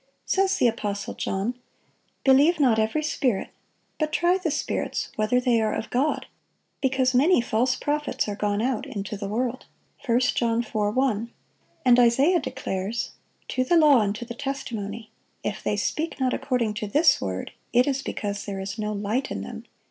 Says 0.25 0.57
the 0.57 0.67
apostle 0.67 1.13
John, 1.13 1.59
"Believe 2.23 2.59
not 2.59 2.79
every 2.79 3.03
spirit, 3.03 3.51
but 3.99 4.11
try 4.11 4.39
the 4.39 4.49
spirits 4.49 5.11
whether 5.15 5.39
they 5.39 5.61
are 5.61 5.75
of 5.75 5.91
God: 5.91 6.25
because 6.81 7.13
many 7.13 7.39
false 7.39 7.75
prophets 7.75 8.27
are 8.27 8.35
gone 8.35 8.63
out 8.63 8.87
into 8.87 9.15
the 9.15 9.27
world." 9.27 9.67
1 10.03 10.19
John 10.33 10.63
4:1. 10.63 11.29
And 11.85 11.99
Isaiah 11.99 12.39
declares, 12.39 13.11
"To 13.49 13.63
the 13.63 13.77
law 13.77 14.01
and 14.01 14.15
to 14.15 14.25
the 14.25 14.33
testimony: 14.33 15.11
if 15.43 15.61
they 15.61 15.77
speak 15.77 16.19
not 16.19 16.33
according 16.33 16.73
to 16.81 16.87
this 16.87 17.21
word, 17.21 17.51
it 17.71 17.85
is 17.85 18.01
because 18.01 18.45
there 18.47 18.59
is 18.59 18.79
no 18.79 18.93
light 18.93 19.29
in 19.29 19.43
them." 19.43 19.65